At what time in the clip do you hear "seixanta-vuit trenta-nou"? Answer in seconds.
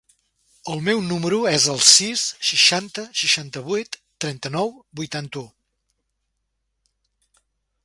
3.23-4.73